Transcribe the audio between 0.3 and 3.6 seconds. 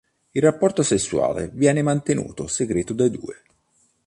Il rapporto sessuale viene mantenuto segreto dai due.